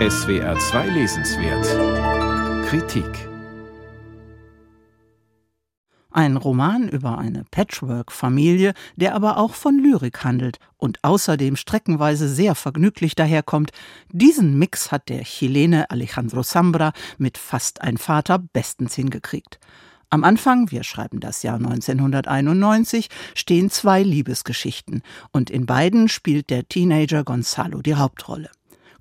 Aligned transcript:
SWR 0.00 0.58
2 0.58 0.88
Lesenswert 0.88 2.66
Kritik 2.66 3.06
Ein 6.10 6.36
Roman 6.36 6.88
über 6.88 7.16
eine 7.16 7.44
Patchwork-Familie, 7.52 8.74
der 8.96 9.14
aber 9.14 9.38
auch 9.38 9.54
von 9.54 9.78
Lyrik 9.78 10.24
handelt 10.24 10.58
und 10.78 10.98
außerdem 11.04 11.54
streckenweise 11.54 12.28
sehr 12.28 12.56
vergnüglich 12.56 13.14
daherkommt. 13.14 13.70
Diesen 14.10 14.58
Mix 14.58 14.90
hat 14.90 15.08
der 15.08 15.22
Chilene 15.22 15.88
Alejandro 15.90 16.42
Zambra 16.42 16.92
mit 17.16 17.38
Fast 17.38 17.80
ein 17.80 17.96
Vater 17.96 18.40
bestens 18.40 18.96
hingekriegt. 18.96 19.60
Am 20.10 20.24
Anfang, 20.24 20.72
wir 20.72 20.82
schreiben 20.82 21.20
das 21.20 21.44
Jahr 21.44 21.56
1991, 21.56 23.10
stehen 23.36 23.70
zwei 23.70 24.02
Liebesgeschichten 24.02 25.02
und 25.30 25.50
in 25.50 25.66
beiden 25.66 26.08
spielt 26.08 26.50
der 26.50 26.68
Teenager 26.68 27.22
Gonzalo 27.22 27.80
die 27.80 27.94
Hauptrolle. 27.94 28.50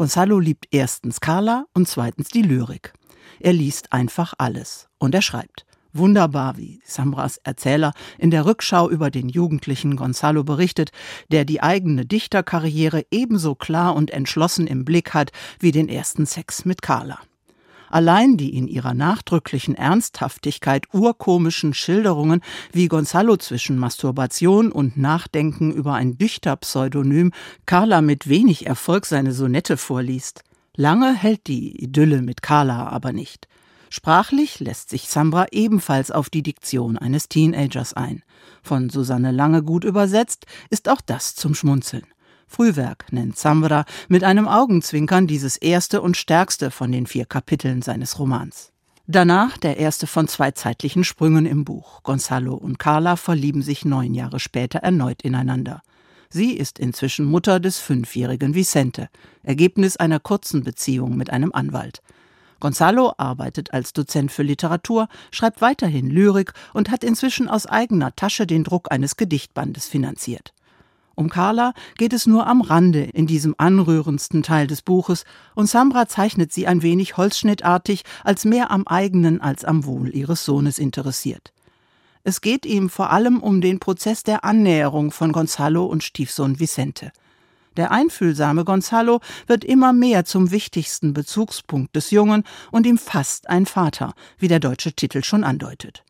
Gonzalo 0.00 0.38
liebt 0.38 0.68
erstens 0.70 1.20
Carla 1.20 1.66
und 1.74 1.86
zweitens 1.86 2.28
die 2.28 2.40
Lyrik. 2.40 2.94
Er 3.38 3.52
liest 3.52 3.92
einfach 3.92 4.32
alles 4.38 4.88
und 4.96 5.14
er 5.14 5.20
schreibt. 5.20 5.66
Wunderbar, 5.92 6.56
wie 6.56 6.80
Samras 6.86 7.36
Erzähler 7.44 7.92
in 8.16 8.30
der 8.30 8.46
Rückschau 8.46 8.88
über 8.88 9.10
den 9.10 9.28
jugendlichen 9.28 9.96
Gonzalo 9.96 10.42
berichtet, 10.42 10.90
der 11.30 11.44
die 11.44 11.62
eigene 11.62 12.06
Dichterkarriere 12.06 13.04
ebenso 13.10 13.54
klar 13.54 13.94
und 13.94 14.10
entschlossen 14.10 14.66
im 14.66 14.86
Blick 14.86 15.12
hat 15.12 15.32
wie 15.58 15.70
den 15.70 15.90
ersten 15.90 16.24
Sex 16.24 16.64
mit 16.64 16.80
Carla. 16.80 17.18
Allein 17.90 18.36
die 18.36 18.56
in 18.56 18.68
ihrer 18.68 18.94
nachdrücklichen 18.94 19.74
Ernsthaftigkeit 19.74 20.86
urkomischen 20.94 21.74
Schilderungen, 21.74 22.40
wie 22.72 22.88
Gonzalo 22.88 23.36
zwischen 23.36 23.76
Masturbation 23.76 24.72
und 24.72 24.96
Nachdenken 24.96 25.72
über 25.72 25.94
ein 25.94 26.16
Dichterpseudonym 26.16 27.32
Carla 27.66 28.00
mit 28.00 28.28
wenig 28.28 28.66
Erfolg 28.66 29.06
seine 29.06 29.32
Sonette 29.32 29.76
vorliest. 29.76 30.44
Lange 30.76 31.12
hält 31.12 31.48
die 31.48 31.82
Idylle 31.82 32.22
mit 32.22 32.42
Carla 32.42 32.88
aber 32.88 33.12
nicht. 33.12 33.48
Sprachlich 33.90 34.60
lässt 34.60 34.88
sich 34.90 35.08
Sambra 35.08 35.46
ebenfalls 35.50 36.12
auf 36.12 36.30
die 36.30 36.44
Diktion 36.44 36.96
eines 36.96 37.28
Teenagers 37.28 37.92
ein. 37.92 38.22
Von 38.62 38.88
Susanne 38.88 39.32
Lange 39.32 39.64
gut 39.64 39.82
übersetzt, 39.84 40.46
ist 40.70 40.88
auch 40.88 41.00
das 41.00 41.34
zum 41.34 41.56
Schmunzeln. 41.56 42.04
Frühwerk 42.50 43.06
nennt 43.12 43.38
Zambra 43.38 43.84
mit 44.08 44.24
einem 44.24 44.48
Augenzwinkern 44.48 45.28
dieses 45.28 45.56
erste 45.56 46.02
und 46.02 46.16
stärkste 46.16 46.72
von 46.72 46.90
den 46.90 47.06
vier 47.06 47.24
Kapiteln 47.24 47.80
seines 47.80 48.18
Romans. 48.18 48.72
Danach 49.06 49.56
der 49.56 49.76
erste 49.76 50.08
von 50.08 50.26
zwei 50.26 50.50
zeitlichen 50.50 51.04
Sprüngen 51.04 51.46
im 51.46 51.64
Buch. 51.64 52.02
Gonzalo 52.02 52.54
und 52.54 52.80
Carla 52.80 53.14
verlieben 53.14 53.62
sich 53.62 53.84
neun 53.84 54.14
Jahre 54.14 54.40
später 54.40 54.80
erneut 54.80 55.22
ineinander. 55.22 55.82
Sie 56.28 56.52
ist 56.52 56.80
inzwischen 56.80 57.24
Mutter 57.24 57.60
des 57.60 57.78
fünfjährigen 57.78 58.54
Vicente, 58.54 59.08
Ergebnis 59.44 59.96
einer 59.96 60.18
kurzen 60.18 60.64
Beziehung 60.64 61.16
mit 61.16 61.30
einem 61.30 61.52
Anwalt. 61.52 62.02
Gonzalo 62.58 63.14
arbeitet 63.16 63.72
als 63.72 63.92
Dozent 63.92 64.32
für 64.32 64.42
Literatur, 64.42 65.08
schreibt 65.30 65.60
weiterhin 65.60 66.10
Lyrik 66.10 66.52
und 66.74 66.90
hat 66.90 67.04
inzwischen 67.04 67.48
aus 67.48 67.66
eigener 67.66 68.14
Tasche 68.16 68.46
den 68.46 68.64
Druck 68.64 68.90
eines 68.90 69.16
Gedichtbandes 69.16 69.86
finanziert. 69.86 70.52
Um 71.20 71.28
Carla 71.28 71.74
geht 71.98 72.14
es 72.14 72.26
nur 72.26 72.46
am 72.46 72.62
Rande 72.62 73.02
in 73.02 73.26
diesem 73.26 73.54
anrührendsten 73.58 74.42
Teil 74.42 74.66
des 74.66 74.80
Buches, 74.80 75.24
und 75.54 75.66
Sambra 75.66 76.08
zeichnet 76.08 76.50
sie 76.50 76.66
ein 76.66 76.80
wenig 76.80 77.18
holzschnittartig 77.18 78.04
als 78.24 78.46
mehr 78.46 78.70
am 78.70 78.86
eigenen 78.86 79.38
als 79.42 79.66
am 79.66 79.84
Wohl 79.84 80.16
ihres 80.16 80.46
Sohnes 80.46 80.78
interessiert. 80.78 81.52
Es 82.24 82.40
geht 82.40 82.64
ihm 82.64 82.88
vor 82.88 83.10
allem 83.10 83.42
um 83.42 83.60
den 83.60 83.80
Prozess 83.80 84.22
der 84.22 84.46
Annäherung 84.46 85.10
von 85.10 85.32
Gonzalo 85.32 85.84
und 85.84 86.02
Stiefsohn 86.02 86.58
Vicente. 86.58 87.12
Der 87.76 87.90
einfühlsame 87.90 88.64
Gonzalo 88.64 89.20
wird 89.46 89.62
immer 89.62 89.92
mehr 89.92 90.24
zum 90.24 90.50
wichtigsten 90.50 91.12
Bezugspunkt 91.12 91.94
des 91.94 92.10
Jungen 92.12 92.44
und 92.70 92.86
ihm 92.86 92.96
fast 92.96 93.50
ein 93.50 93.66
Vater, 93.66 94.14
wie 94.38 94.48
der 94.48 94.58
deutsche 94.58 94.94
Titel 94.94 95.22
schon 95.22 95.44
andeutet. 95.44 96.02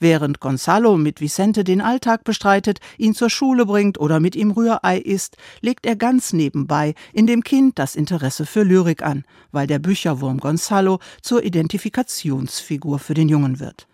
Während 0.00 0.40
Gonzalo 0.40 0.96
mit 0.96 1.20
Vicente 1.20 1.64
den 1.64 1.80
Alltag 1.80 2.24
bestreitet, 2.24 2.78
ihn 2.98 3.14
zur 3.14 3.30
Schule 3.30 3.66
bringt 3.66 3.98
oder 3.98 4.20
mit 4.20 4.36
ihm 4.36 4.52
Rührei 4.52 4.98
isst, 4.98 5.36
legt 5.60 5.86
er 5.86 5.96
ganz 5.96 6.32
nebenbei 6.32 6.94
in 7.12 7.26
dem 7.26 7.42
Kind 7.42 7.78
das 7.78 7.96
Interesse 7.96 8.46
für 8.46 8.62
Lyrik 8.62 9.02
an, 9.02 9.24
weil 9.50 9.66
der 9.66 9.78
Bücherwurm 9.78 10.38
Gonzalo 10.38 11.00
zur 11.22 11.42
Identifikationsfigur 11.42 12.98
für 12.98 13.14
den 13.14 13.28
Jungen 13.28 13.58
wird. 13.58 13.88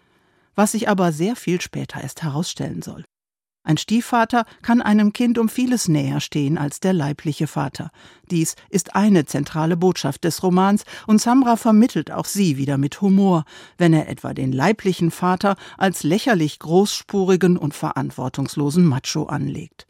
Was 0.55 0.73
sich 0.73 0.89
aber 0.89 1.13
sehr 1.13 1.37
viel 1.37 1.61
später 1.61 2.01
erst 2.03 2.23
herausstellen 2.23 2.83
soll. 2.83 3.05
Ein 3.67 3.79
Stiefvater 3.79 4.45
kann 4.61 4.83
einem 4.83 5.15
Kind 5.15 5.39
um 5.39 5.49
vieles 5.49 5.89
näher 5.89 6.21
stehen 6.21 6.59
als 6.59 6.81
der 6.81 6.93
leibliche 6.93 7.47
Vater. 7.47 7.91
Dies 8.31 8.57
ist 8.69 8.95
eine 8.95 9.25
zentrale 9.25 9.79
Botschaft 9.79 10.25
des 10.25 10.43
Romans 10.43 10.85
und 11.07 11.19
Samra 11.19 11.57
vermittelt 11.57 12.11
auch 12.11 12.27
sie 12.27 12.59
wieder 12.59 12.77
mit 12.77 13.01
Humor, 13.01 13.47
wenn 13.79 13.95
er 13.95 14.11
etwa 14.11 14.35
den 14.35 14.53
leiblichen 14.53 15.11
Vater 15.11 15.57
als 15.79 16.03
lächerlich 16.03 16.59
großspurigen 16.59 17.57
und 17.57 17.73
verantwortungslosen 17.73 18.85
Macho 18.85 19.25
anlegt. 19.25 19.87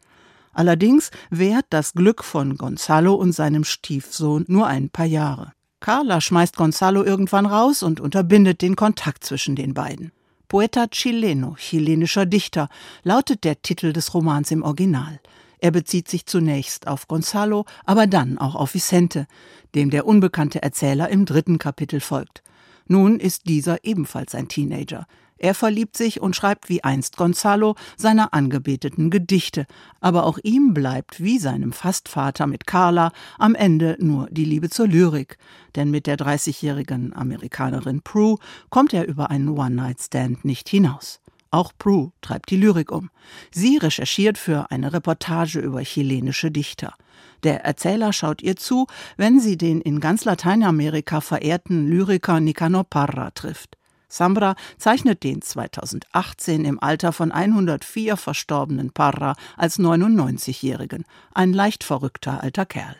Allerdings 0.53 1.11
währt 1.29 1.65
das 1.69 1.93
Glück 1.93 2.23
von 2.23 2.55
Gonzalo 2.55 3.13
und 3.13 3.33
seinem 3.33 3.65
Stiefsohn 3.65 4.45
nur 4.47 4.67
ein 4.67 4.89
paar 4.89 5.05
Jahre. 5.05 5.51
Carla 5.81 6.21
schmeißt 6.21 6.55
Gonzalo 6.55 7.03
irgendwann 7.03 7.45
raus 7.45 7.83
und 7.83 7.99
unterbindet 7.99 8.61
den 8.61 8.77
Kontakt 8.77 9.25
zwischen 9.25 9.57
den 9.57 9.73
beiden. 9.73 10.13
Poeta 10.47 10.87
chileno, 10.87 11.55
chilenischer 11.57 12.25
Dichter, 12.25 12.69
lautet 13.03 13.43
der 13.43 13.61
Titel 13.61 13.93
des 13.93 14.13
Romans 14.13 14.51
im 14.51 14.63
Original. 14.63 15.19
Er 15.59 15.71
bezieht 15.71 16.07
sich 16.07 16.25
zunächst 16.25 16.87
auf 16.87 17.07
Gonzalo, 17.07 17.65
aber 17.85 18.07
dann 18.07 18.37
auch 18.37 18.55
auf 18.55 18.73
Vicente, 18.73 19.25
dem 19.73 19.89
der 19.89 20.05
unbekannte 20.05 20.61
Erzähler 20.61 21.09
im 21.09 21.25
dritten 21.25 21.57
Kapitel 21.57 21.99
folgt. 21.99 22.43
Nun 22.87 23.19
ist 23.19 23.47
dieser 23.47 23.83
ebenfalls 23.83 24.35
ein 24.35 24.47
Teenager. 24.47 25.07
Er 25.37 25.53
verliebt 25.53 25.97
sich 25.97 26.21
und 26.21 26.35
schreibt 26.35 26.69
wie 26.69 26.83
einst 26.83 27.17
Gonzalo 27.17 27.75
seiner 27.97 28.33
Angebeteten 28.33 29.09
Gedichte, 29.09 29.65
aber 29.99 30.25
auch 30.25 30.37
ihm 30.43 30.73
bleibt, 30.73 31.21
wie 31.21 31.39
seinem 31.39 31.73
Fastvater 31.73 32.47
mit 32.47 32.65
Carla, 32.65 33.11
am 33.37 33.53
Ende 33.53 33.97
nur 33.99 34.27
die 34.31 34.45
Liebe 34.45 34.69
zur 34.69 34.87
Lyrik, 34.87 35.37
denn 35.75 35.91
mit 35.91 36.07
der 36.07 36.17
30-jährigen 36.17 37.13
Amerikanerin 37.13 38.01
Prue 38.01 38.37
kommt 38.69 38.93
er 38.93 39.07
über 39.07 39.29
einen 39.29 39.49
One-Night-Stand 39.49 40.45
nicht 40.45 40.69
hinaus. 40.69 41.19
Auch 41.51 41.73
Prue 41.77 42.11
treibt 42.21 42.49
die 42.49 42.57
Lyrik 42.57 42.91
um. 42.91 43.09
Sie 43.51 43.77
recherchiert 43.77 44.37
für 44.37 44.71
eine 44.71 44.93
Reportage 44.93 45.59
über 45.59 45.81
chilenische 45.81 46.51
Dichter. 46.51 46.93
Der 47.43 47.63
Erzähler 47.63 48.11
schaut 48.13 48.41
ihr 48.41 48.55
zu, 48.55 48.87
wenn 49.17 49.39
sie 49.39 49.57
den 49.57 49.81
in 49.81 49.99
ganz 49.99 50.25
Lateinamerika 50.25 51.21
verehrten 51.21 51.87
Lyriker 51.87 52.39
Nicanor 52.39 52.85
Parra 52.85 53.31
trifft. 53.31 53.77
Sambra 54.07 54.55
zeichnet 54.77 55.23
den 55.23 55.41
2018 55.41 56.65
im 56.65 56.81
Alter 56.81 57.11
von 57.11 57.31
104 57.31 58.17
verstorbenen 58.17 58.91
Parra 58.91 59.35
als 59.57 59.79
99-Jährigen, 59.79 61.05
ein 61.33 61.53
leicht 61.53 61.83
verrückter 61.83 62.41
alter 62.43 62.65
Kerl. 62.65 62.95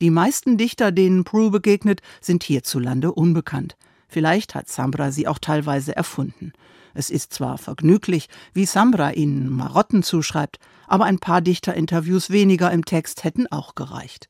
Die 0.00 0.10
meisten 0.10 0.56
Dichter, 0.58 0.90
denen 0.90 1.24
Prue 1.24 1.50
begegnet, 1.50 2.02
sind 2.20 2.42
hierzulande 2.42 3.12
unbekannt. 3.12 3.76
Vielleicht 4.08 4.54
hat 4.54 4.68
Sambra 4.68 5.12
sie 5.12 5.28
auch 5.28 5.38
teilweise 5.38 5.94
erfunden. 5.96 6.52
Es 6.94 7.08
ist 7.08 7.32
zwar 7.32 7.56
vergnüglich, 7.56 8.28
wie 8.52 8.66
Sambra 8.66 9.12
ihnen 9.12 9.48
Marotten 9.48 10.02
zuschreibt, 10.02 10.58
aber 10.86 11.04
ein 11.04 11.18
paar 11.18 11.40
Dichterinterviews 11.40 12.30
weniger 12.30 12.70
im 12.70 12.84
Text 12.84 13.24
hätten 13.24 13.46
auch 13.46 13.74
gereicht. 13.74 14.28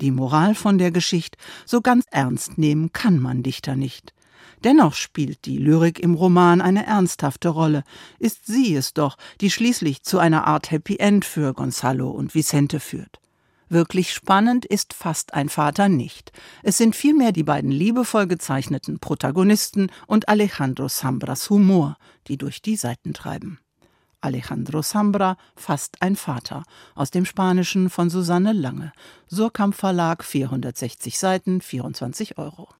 Die 0.00 0.10
Moral 0.10 0.54
von 0.54 0.78
der 0.78 0.90
Geschichte, 0.90 1.38
so 1.64 1.80
ganz 1.80 2.06
ernst 2.10 2.58
nehmen 2.58 2.92
kann 2.92 3.20
man 3.20 3.42
Dichter 3.42 3.76
nicht. 3.76 4.12
Dennoch 4.64 4.94
spielt 4.94 5.44
die 5.44 5.58
Lyrik 5.58 5.98
im 5.98 6.14
Roman 6.14 6.60
eine 6.60 6.86
ernsthafte 6.86 7.48
Rolle, 7.48 7.84
ist 8.18 8.46
sie 8.46 8.74
es 8.74 8.94
doch, 8.94 9.16
die 9.40 9.50
schließlich 9.50 10.02
zu 10.02 10.18
einer 10.18 10.46
Art 10.46 10.70
Happy 10.70 10.96
End 10.96 11.24
für 11.24 11.54
Gonzalo 11.54 12.10
und 12.10 12.34
Vicente 12.34 12.80
führt. 12.80 13.20
Wirklich 13.72 14.12
spannend 14.12 14.66
ist 14.66 14.92
fast 14.92 15.32
ein 15.32 15.48
Vater 15.48 15.88
nicht. 15.88 16.30
Es 16.62 16.76
sind 16.76 16.94
vielmehr 16.94 17.32
die 17.32 17.42
beiden 17.42 17.70
liebevoll 17.70 18.26
gezeichneten 18.26 18.98
Protagonisten 18.98 19.90
und 20.06 20.28
Alejandro 20.28 20.88
Sambras 20.88 21.48
Humor, 21.48 21.96
die 22.28 22.36
durch 22.36 22.60
die 22.60 22.76
Seiten 22.76 23.14
treiben. 23.14 23.60
Alejandro 24.20 24.82
Sambra, 24.82 25.38
fast 25.56 26.00
ein 26.00 26.16
Vater, 26.16 26.64
aus 26.94 27.10
dem 27.10 27.24
Spanischen 27.24 27.90
von 27.90 28.10
Susanne 28.10 28.52
Lange, 28.52 28.92
Surkamp 29.26 29.74
Verlag, 29.74 30.22
460 30.22 31.18
Seiten, 31.18 31.62
24 31.62 32.36
Euro. 32.36 32.68